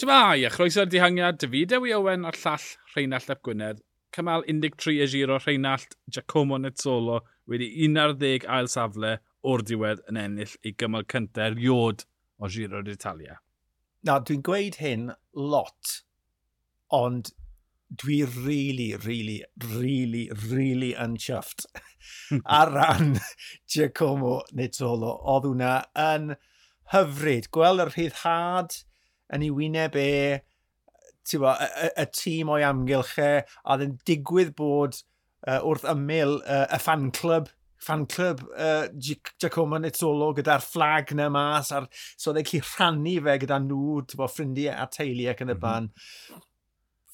[0.00, 2.62] Jymai, a chroeso'r dihangiad, David Ewi Owen a'r llall
[2.94, 3.82] Rheinald Ap Gwynedd.
[4.16, 7.18] Cymal 13 y giro Rheinald Giacomo Netzolo
[7.52, 9.10] wedi 11 ail safle
[9.44, 12.06] o'r diwedd yn ennill ei gymal cyntaf erioed
[12.40, 13.36] o giro d'Italia.
[14.08, 15.94] Na, dwi'n gweud hyn lot,
[16.88, 17.34] ond
[17.92, 19.42] dwi really, really,
[19.76, 21.68] really, really unchuffed
[22.60, 23.18] ar ran
[23.68, 25.18] Giacomo Nittolo.
[25.20, 26.38] Oedd hwnna yn
[26.94, 27.52] hyfryd.
[27.52, 28.86] Gweld yr rhyddhad
[29.34, 30.10] yn ei wyneb e,
[31.38, 34.98] bo, y, y, y tîm o'i amgylch e, a oedd yn digwydd bod
[35.46, 37.48] uh, wrth ymyl uh, y fan club
[37.80, 41.86] fan club uh, Giacomo Nizzolo gyda'r fflag na mas a'r,
[42.20, 45.56] so oedd e'n cael rhannu fe gyda nhw, bo, ffrindiau a teulu ac yn y
[45.56, 45.62] mhm.
[45.64, 45.88] ban.
[45.88, 46.46] Mm -hmm.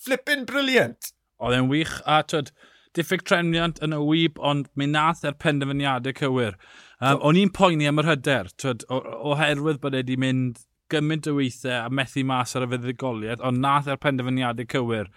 [0.07, 1.13] Flippin' briliant!
[1.43, 2.53] Oedd e'n wych a twyd,
[2.95, 6.55] diffyg trefniant yn y wyb, ond mi nath er penderfyniadau cywir.
[7.01, 11.35] Um, o'n i'n poeni am yr hyder, twyd, oherwydd bod e wedi mynd gymaint o
[11.37, 15.11] weithiau a methu mas ar y fuddigoliaeth, ond nath ar penderfyniadau cywir.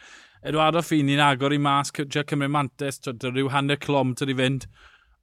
[0.50, 4.67] Eduardo Fini'n agor i mas, Gia Cymru Mantes, dyr rhyw hanner kilometr i fynd,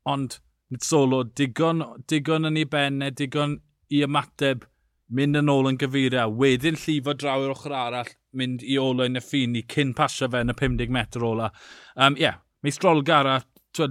[0.05, 0.39] ond
[0.71, 3.59] nid solo, digon, digon yn ei benne, digon
[3.89, 4.67] i ymateb,
[5.17, 9.17] mynd yn ôl yn gyfeirio, wedyn llifo draw i'r ochr arall, mynd i ôl yn
[9.17, 11.53] y Fini, cyn pasio fe yn y 50 metr ola.
[11.95, 13.39] Um, yeah, mae strolgar a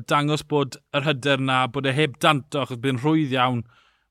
[0.10, 3.64] dangos bod yr hyder na, bod e heb danto, achos bydd yn rhwydd iawn,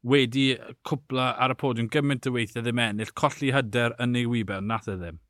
[0.04, 0.48] wedi
[0.86, 4.90] cwpla ar y podiwm gymaint y weithiau ddim ennill, colli hyder yn ei wyber, nath
[4.92, 5.20] e ddim.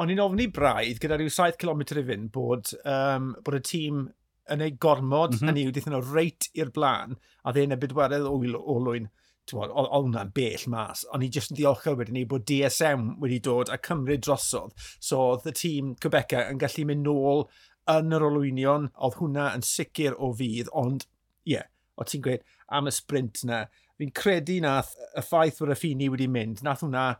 [0.00, 4.06] Ond ni'n ofni braidd gyda rhyw 7 km i fynd bod, um, bod y tîm
[4.48, 5.50] yn ei gormod mm -hmm.
[5.50, 9.10] hynny yw deithyn nhw reit i'r blaen a ddyn y bydwaredd olwyn
[9.56, 13.70] oedd hwnna'n bell mas, ond ni jyst yn ddiolchgar wedyn ni bod DSM wedi dod
[13.72, 14.74] a cymryd drosodd.
[15.00, 17.46] So oedd y tîm Quebeca yn gallu mynd nôl
[17.88, 21.06] yn yr olwynion, oedd hwnna yn sicr o fydd, ond
[21.48, 23.62] ie, yeah, o ti'n gweud am y sprint na,
[23.98, 27.10] fi'n credu nath y ffaith bod y ffini wedi mynd, nath hwnna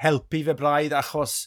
[0.00, 1.44] helpu fe braidd achos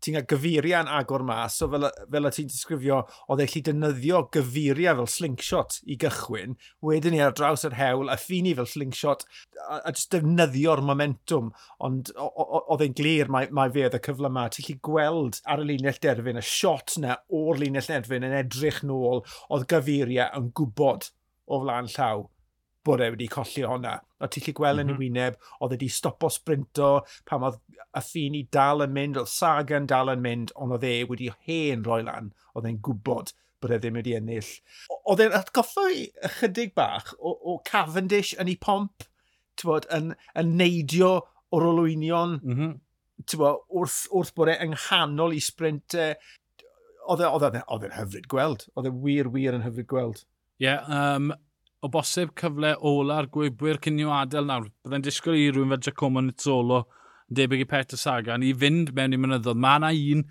[0.00, 4.94] ti'n cael gyfeirian agor mas, so fel, fel y ti'n disgrifio, oedd eich defnyddio gyfeiria
[4.96, 9.26] fel slingshot i gychwyn, wedyn ni ar draws yr hewl, a ffini fel slingshot,
[9.66, 11.52] a, a just defnyddio'r momentum,
[11.84, 15.64] ond oedd e'n glir mae, mae fe oedd y cyfle yma, ti'n lli gweld ar
[15.64, 20.52] y linell derfyn, y shot na o'r linell derfyn yn edrych nôl, oedd gyfeiria yn
[20.56, 21.12] gwybod
[21.50, 22.28] o flaen llaw
[22.84, 23.98] bod e wedi colli honna.
[24.20, 25.02] O ti'n lli gweld yn mm -hmm.
[25.02, 26.90] y wyneb, oedd e wedi stopo sprinto
[27.28, 30.86] pam oedd y ffin i dal yn mynd, oedd Sagan dal yn mynd, ond oedd
[30.88, 34.50] e wedi hen roi lan, oedd e'n gwybod bod e ddim wedi ennill.
[35.04, 39.04] Oedd e'n atgoffa ychydig bach o, o Cavendish yn ei pomp,
[39.64, 41.10] bod, yn, yn neidio
[41.52, 42.76] o'r olwynion, mm -hmm.
[43.36, 45.98] bod, wrth, wrth bod e yng nghanol i sprint.
[45.98, 50.24] E, e, oedd e'n hyfryd gweld, oedd e wir, wir yn hyfryd gweld.
[50.60, 51.32] Ie, yeah, um,
[51.80, 54.66] o bosib cyfle ola'r gwybwyr cyn i'w adael nawr.
[54.84, 56.82] Byddai'n disgwyl i rhywun fel Giacomo Nizzolo,
[57.40, 59.60] debyg i Peter Sagan, i fynd mewn i mynyddodd.
[59.60, 60.26] Mae yna un,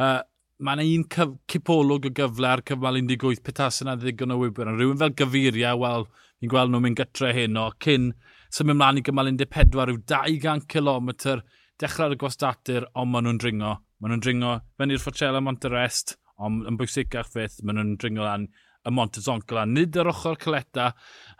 [0.00, 0.20] uh,
[0.64, 4.72] mae yna un cipolwg o gyfle ar cyfmal 18 petas yna ddigon o wybwyr.
[4.72, 6.08] Rhywun fel gyfuria, wel,
[6.40, 8.12] ni'n gweld nhw'n mynd gytre hyn o cyn
[8.56, 11.10] symud ymlaen i gymal 14 rhyw 200 km
[11.80, 13.74] dechrau ar y gwastadur, ond maen nhw'n dringo.
[14.00, 18.46] Maen nhw'n dringo, fe'n i'r Fforcella Monterest, ond yn bwysicach fydd, maen nhw'n dringo lan
[18.86, 20.90] y Montezoncola, nid yr ochr Coleta.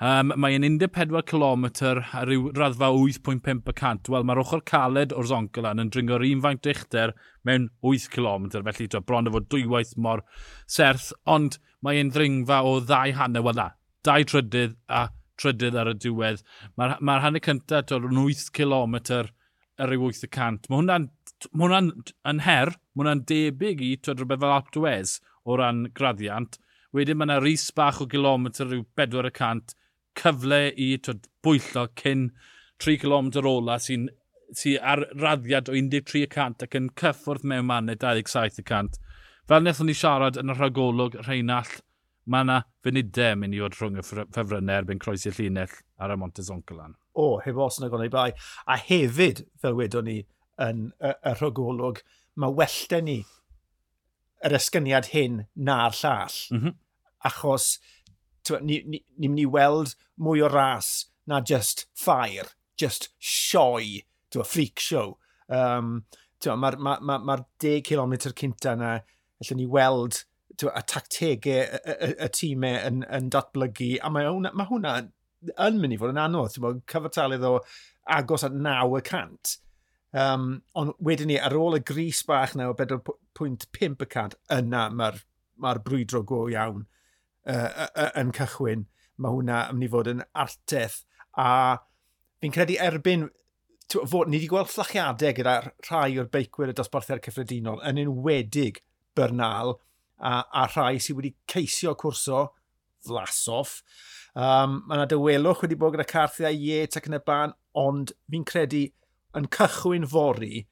[0.02, 4.10] Um, mae'n 14 km a rhyw raddfa 8.5%.
[4.12, 7.14] Wel, mae'r ochr caled o'r Zoncola yn dringo'r un faint dichter
[7.46, 10.24] mewn 8 km, felly to, bron o fod dwywaith mor
[10.66, 13.70] serth, ond mae'n ddringfa o ddau hanner, wel na,
[14.06, 15.06] dau trydydd a
[15.40, 16.42] trydydd ar y diwedd.
[16.76, 20.70] Mae'r ma hanner cyntaf, yn 8 km ar ryw 8%.
[20.70, 21.10] Mae hwnna'n
[21.52, 21.80] ma hwnna
[22.32, 24.70] yn her, mae hwnna'n debyg i twyd rhywbeth fel Alp
[25.46, 26.56] o ran graddiant,
[26.96, 29.74] Wedyn mae yna ris bach o gilometr rhyw 400,
[30.16, 32.30] cyfle i twyd, bwyllo cyn
[32.80, 34.06] 3 km ola sy'n
[34.56, 38.96] sy ar raddiad o 13% ac yn cyffwrdd mewn mannau 27%.
[39.46, 41.74] Fel wnaethon ni siarad yn y rhagolwg rheinall,
[42.26, 46.18] mae yna funudau yn mynd i fod rhwng y ffefrynnau erbyn croesi'r llinell ar y
[46.22, 46.96] Montes Oncolan.
[47.12, 48.30] O, oh, heb os yna gwneud bai.
[48.66, 50.18] A hefyd, fel wedon ni
[50.64, 52.00] yn y, y rhagolwg,
[52.40, 53.20] mae wellten ni
[54.44, 56.40] yr esgyniad hyn na'r llall.
[56.52, 56.76] Mm -hmm
[57.24, 57.76] achos
[58.46, 64.04] ni'n ni, ni, ni mynd i weld mwy o ras na just ffair, just sioi,
[64.30, 65.18] tywa, freak show.
[65.48, 66.04] Um,
[66.46, 68.90] Mae'r ma, ma, ma, 10 km cynta yna,
[69.42, 70.20] allwn ni weld
[70.60, 74.92] twa, a tactegau y, y, y, tîmau yn, yn datblygu, a mae hwnna, mae hwnna
[75.66, 77.54] yn mynd i fod yn anodd, tywa, cyfartalydd o
[78.18, 79.56] agos at 9 y cant.
[80.16, 84.86] Um, ond wedyn ni, ar ôl y gris bach na o 4.5 y cant, yna
[84.94, 85.18] mae'r
[85.62, 86.86] mae brwydro go iawn
[87.48, 88.86] uh, uh, yn cychwyn,
[89.22, 91.00] mae hwnna yn mynd i fod yn arteth.
[91.38, 91.48] A
[92.42, 93.28] fi'n credu erbyn
[93.94, 95.56] fod, ni wedi gweld llachiadau gyda
[95.86, 98.82] rhai o'r beicwyr y dosbarthiad cyffredinol yn enwedig
[99.16, 99.76] Bernal
[100.18, 102.48] a, a rhai sydd wedi ceisio cwrso
[103.06, 103.80] Vlasov.
[104.36, 108.44] Um, mae yna dywelwch wedi bod gyda carthiau Yates ac yn y ban, ond fi'n
[108.48, 108.82] credu
[109.36, 110.66] yn cychwyn fori,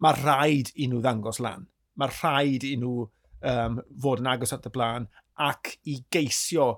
[0.00, 1.68] mae rhaid i nhw ddangos lan.
[2.00, 3.10] Mae rhaid i nhw
[3.42, 5.08] um, fod yn agos at y blaen
[5.40, 6.70] ac i geisio,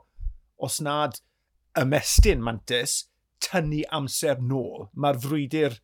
[0.63, 1.19] os nad
[1.79, 3.07] ymestyn mantis,
[3.43, 4.89] tynnu amser nôl.
[4.95, 5.79] Mae'r frwydr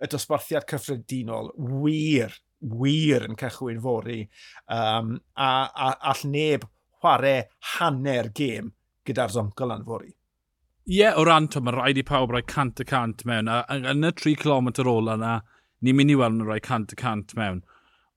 [0.00, 4.20] y dosbarthiad cyffredinol wir, wir yn cychwyn fori
[4.68, 6.66] um, a, a all neb
[7.00, 7.46] chwarae
[7.76, 8.72] hanner gêm
[9.08, 10.10] gyda'r zoncol yn fori.
[10.90, 14.06] Ie, yeah, o ran, mae rhaid i pawb rhoi cant y cant mewn, a yn
[14.06, 15.34] y 3 km ola yna,
[15.84, 17.60] ni'n mynd i weld nhw rhoi cant y cant mewn.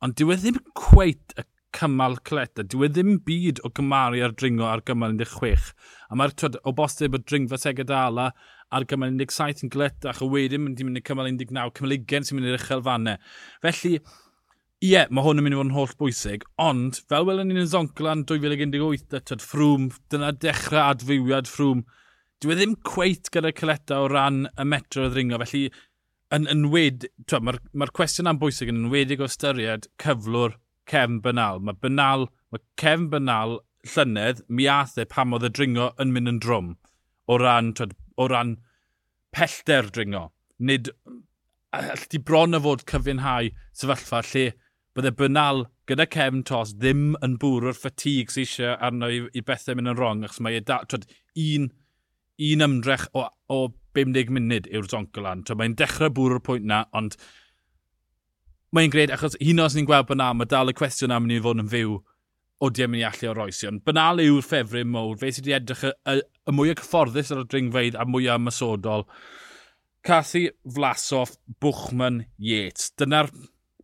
[0.04, 1.45] Ond dyw e ddim cweit y
[1.77, 2.63] cymal cleta.
[2.63, 5.71] Dwi e ddim byd o gymaru ar dringo ar gymal 16.
[6.09, 8.29] A mae'r twyd o bosib o dringfa tegad ala
[8.73, 12.29] ar gymal 17 yn gletach, a wedyn mynd i mynd i cymal 19, cymal 20
[12.29, 13.33] sy'n mynd i'r uchelfannau.
[13.65, 13.97] Felly,
[14.83, 17.69] Ie, yeah, mae hwn yn mynd i fod yn holl bwysig, ond fel welwn ni'n
[17.71, 21.85] zonclan 2018, tyd ffrwm, dyna dechrau adfywiad ffrwm.
[22.43, 25.69] Dwi e ddim cweit gyda Coletta o ran y metro o ddringo, felly
[26.35, 30.57] yn, yn wed, mae'r ma, cwestiwn am bwysig yn enwedig o ystyried cyflwr
[30.89, 31.62] Cefn Bynal.
[31.63, 33.59] Mae Bynal, mae Cefn Bynal
[33.94, 36.74] llynedd, mi ath e pam oedd y dringo yn mynd yn drwm
[37.27, 38.57] o ran, twed, o ran
[39.35, 40.30] pellter dringo.
[40.59, 40.89] Nid,
[41.74, 44.47] all ti bron o fod cyfiawnhau sefyllfa lle
[44.94, 49.77] bydde Bynal gyda cefn tos ddim yn bwrw'r ffatig sy'n eisiau arno i, i bethau
[49.77, 51.07] mynd yn rong achos mae e da, twed,
[51.44, 51.71] un,
[52.50, 53.57] un ymdrech o, o
[53.97, 55.44] 50 munud yw'r zoncolan.
[55.50, 57.18] Mae'n dechrau bwrw'r pwynt na, ond
[58.73, 61.61] mae'n gred achos hyn os ni'n gweld Bernal, mae dal y cwestiwn am ni fod
[61.61, 61.99] yn fyw
[62.63, 63.79] o di mynd i allu o roesion.
[63.85, 67.47] Bernal yw'r ffefryn mowr, fe sydd wedi edrych y, y, y mwyaf cyfforddus ar y
[67.51, 69.05] dringfeidd a mwyaf ymysodol.
[70.03, 72.89] Cathy Vlasov, Bwchman, Yates.
[72.99, 73.29] Dyna'r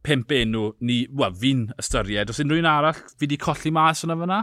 [0.03, 2.31] pimp enw ni, wel, fi'n ystyried.
[2.31, 4.41] Os unrhyw'n arall, fi wedi colli mas yna fyna?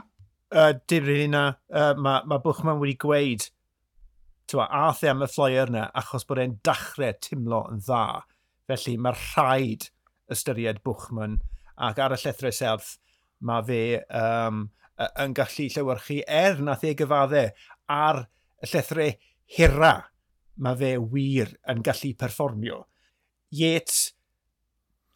[0.55, 1.49] Uh, dim rili na.
[1.73, 3.49] Uh, mae ma Bwchman wedi gweud
[4.47, 8.23] tywa, ath e am y ffloer yna achos bod e'n dachrau timlo yn dda.
[8.71, 9.89] Felly mae'r rhaid
[10.33, 11.39] ystyried Bwchman,
[11.77, 12.97] ac ar y llethrau serth
[13.45, 14.67] mae fe um,
[15.21, 17.51] yn gallu llywyrchu er nath ei gyfaddau
[17.93, 18.23] ar
[18.63, 19.13] y llethrau
[19.57, 19.95] hira
[20.57, 22.85] mae fe wir yn gallu perfformio.
[23.53, 24.15] Yates,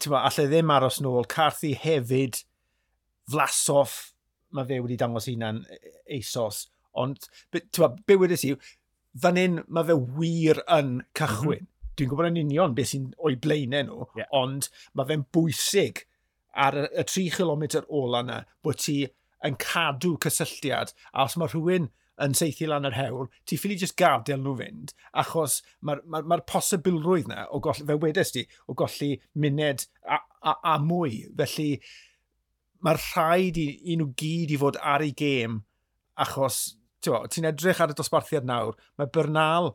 [0.09, 2.43] ma, allai ddim aros nôl, Carthy hefyd,
[3.31, 4.13] Flasoff,
[4.53, 6.65] mae fe wedi dangos hunan e, e, eisos,
[6.97, 7.27] ond
[7.79, 8.53] ma, bywyd y ti,
[9.21, 11.65] fan hyn mae fe wir yn cychwyn.
[11.65, 14.29] Mm -hmm dwi'n gwybod yn union beth sy'n o'i blaenau nhw, yeah.
[14.33, 16.03] ond mae fe'n bwysig
[16.65, 19.03] ar y, y 3 km ola yna bod ti
[19.45, 21.89] yn cadw cysylltiad, a os mae rhywun
[22.21, 26.35] yn seithi lan yr hewl, ti ffili just gadael nhw fynd, achos mae'r ma, ma,
[26.35, 31.23] ma posibilrwydd na, o golli, fe wedes ti, o golli muned a, a, a mwy.
[31.39, 31.69] Felly,
[32.85, 35.61] mae'r rhaid i, i nhw gyd i fod ar ei gêm,
[36.21, 36.63] achos
[37.01, 39.71] ti'n edrych ar y dosbarthiad nawr, mae Bernal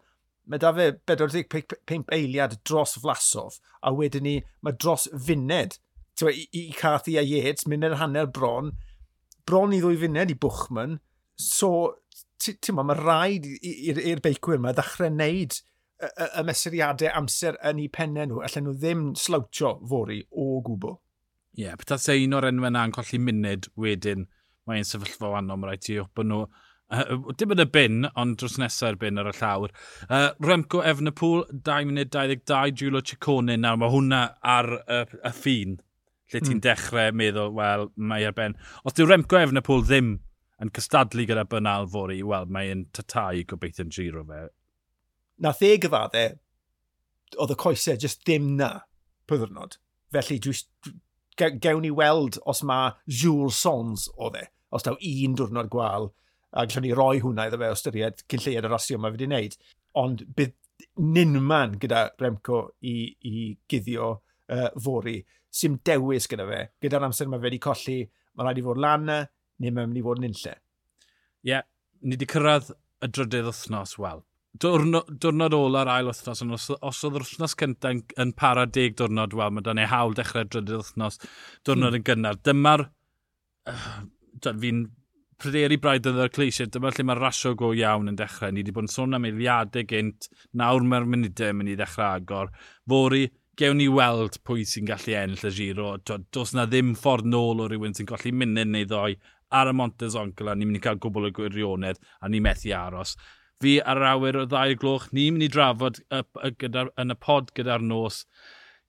[0.47, 5.79] mae da fe 45 eiliad dros flasof, a wedyn ni, mae dros funed
[6.17, 8.71] Tewa, i, i Cathy a Yates, mynd a hanner bron,
[9.47, 10.97] bron i ddwy funed i Bwchman,
[11.37, 11.71] so
[12.41, 17.83] ti'n ma, mae rhaid i'r beicwyr yma ddechrau wneud y, y, y mesuriadau amser yn
[17.85, 20.97] eu pennau nhw, allan nhw ddim slawtio fori o gwbl.
[21.57, 24.26] Ie, yeah, beth se un o'r enwau yna yn colli munud wedyn,
[24.69, 26.43] mae'n sefyllfa wannol, mae rhaid ti bod nhw
[26.87, 29.73] Uh, dim yn y bin, ond dros nesau'r bin ar y llawr.
[30.07, 33.57] Uh, Remco Efnepool, 2 munud 22, Giulio Ciccone.
[33.59, 35.81] Nawr mae hwnna ar uh, y ffin,
[36.31, 36.62] lle ti'n mm.
[36.66, 38.55] dechrau meddwl, wel, mae ar ben.
[38.87, 40.12] Os dyw Remco Efnepool ddim
[40.62, 44.47] yn cystadlu gyda Bynal fori, wel, mae'n tatai gobeithio'n giro fe.
[45.43, 46.26] Na the gyfadde,
[47.37, 48.71] oedd y coesau jyst ddim na
[49.28, 49.76] pwyddwrnod.
[50.14, 50.55] Felly, dwi,
[51.37, 56.12] gewn ni weld os mae Jules Sons o dde, os daw un diwrnod gwael,
[56.53, 59.29] a gallwn ni roi hwnna iddo fe o styried cyn lleiad y rasio mae wedi
[59.29, 59.57] wneud.
[60.03, 60.55] Ond bydd
[61.00, 62.97] ninman gyda Remco i,
[63.29, 65.19] i guddio uh, fori.
[65.50, 66.62] Sim dewis gyda fe.
[66.85, 67.99] Gyda'r amser mae fe wedi colli,
[68.37, 69.26] mae rhaid i fod lan neu
[69.73, 70.57] mae'n mynd i fod yn unlle.
[71.47, 71.67] Ie, yeah,
[72.03, 74.25] ni wedi cyrraedd y drydydd wythnos, wel.
[74.57, 75.03] Diwrno,
[75.59, 78.97] ôl ar ail wythnos, ond os, os oedd yr wythnos cyntaf yn, yn para deg
[78.97, 81.21] diwrnod, wel, mae dan ei hawl dechrau drydydd wythnos,
[81.65, 82.00] diwrnod hmm.
[82.00, 82.41] yn gynnar.
[82.45, 82.87] Dyma'r...
[83.67, 83.97] Uh,
[84.47, 84.85] fi'n
[85.37, 88.55] Pryderu Braidd yn yr cleisiau, dyma lle mae'r rasio go iawn yn dechrau.
[88.55, 92.23] Ni wedi bod yn sôn am eiliadau gynt, nawr mae'r munudau yn mynd i ddechrau
[92.23, 92.52] agor.
[92.88, 93.26] Fori,
[93.61, 95.90] gewn ni weld pwy sy'n gallu ennill y giro.
[96.07, 99.19] Does na ddim ffordd nôl o rywun sy'n golli munud neu ddoi
[99.61, 100.57] ar y Montes Oncla.
[100.57, 103.16] Ni'n mynd i cael gwbl o gwirionedd a ni'n methu aros.
[103.61, 107.12] Fi ar yr awyr o ddau gloch, ni'n mynd i drafod y, y, gyda, yn
[107.12, 108.25] y pod gyda'r nos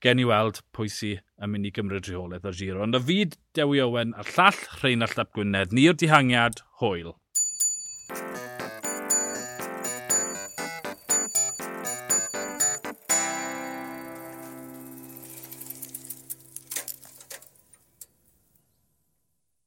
[0.03, 2.81] gen i weld pwy sy'n yn mynd i gymryd rheolaeth o'r giro.
[2.85, 7.15] Ond y fyd Dewi Owen a'r llall Rheinald Llap Gwynedd, ni'r dihangiad hwyl.